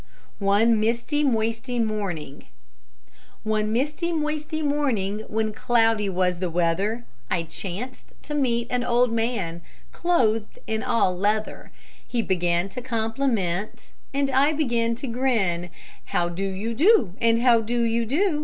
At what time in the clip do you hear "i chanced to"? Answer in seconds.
7.29-8.33